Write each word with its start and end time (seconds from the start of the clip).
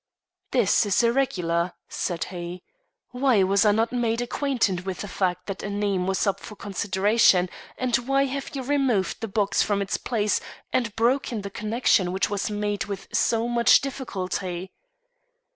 "This 0.49 0.83
is 0.87 1.03
irregular," 1.03 1.73
said 1.87 2.23
he. 2.33 2.63
"Why 3.11 3.43
was 3.43 3.65
I 3.65 3.71
not 3.71 3.91
made 3.91 4.19
acquainted 4.19 4.83
with 4.83 5.01
the 5.01 5.07
fact 5.07 5.45
that 5.45 5.61
a 5.61 5.69
name 5.69 6.07
was 6.07 6.25
up 6.25 6.39
for 6.39 6.55
consideration, 6.55 7.51
and 7.77 7.95
why 7.97 8.23
have 8.25 8.55
you 8.55 8.63
removed 8.63 9.21
the 9.21 9.27
box 9.27 9.61
from 9.61 9.79
its 9.79 9.97
place 9.97 10.41
and 10.73 10.95
broken 10.95 11.41
the 11.43 11.51
connection 11.51 12.11
which 12.11 12.31
was 12.31 12.49
made 12.49 12.85
with 12.85 13.09
so 13.13 13.47
much 13.47 13.79
difficulty?" 13.81 14.71